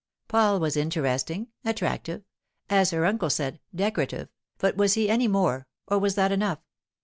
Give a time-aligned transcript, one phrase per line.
[0.27, 6.15] Paul was interesting, attractive—as her uncle said, 'decorative'; but was he any more, or was
[6.15, 6.57] that enough?